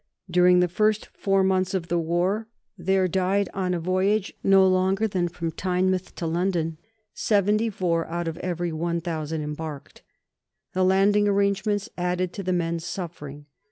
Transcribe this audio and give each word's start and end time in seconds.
During 0.31 0.61
the 0.61 0.67
first 0.67 1.05
four 1.13 1.43
months 1.43 1.75
of 1.75 1.87
the 1.87 1.99
war, 1.99 2.47
there 2.75 3.07
died 3.07 3.49
on 3.53 3.75
a 3.75 3.79
voyage, 3.79 4.33
no 4.43 4.67
longer 4.67 5.07
than 5.07 5.27
from 5.27 5.51
Tynemouth 5.51 6.15
to 6.15 6.25
London, 6.25 6.79
74 7.13 8.07
out 8.07 8.27
of 8.27 8.37
every 8.39 8.71
1000 8.71 9.43
embarked. 9.43 10.01
The 10.73 10.83
landing 10.83 11.27
arrangements 11.27 11.87
added 11.99 12.33
to 12.33 12.41
the 12.41 12.51
men's 12.51 12.83
sufferings. 12.83 13.45